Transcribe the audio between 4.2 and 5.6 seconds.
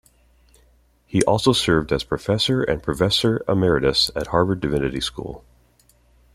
Harvard Divinity School.